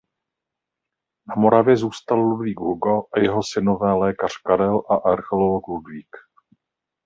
[1.27, 6.15] Na Moravě zůstal Ludvík Hugo a jeho synové lékař Karel a archeolog Ludvík.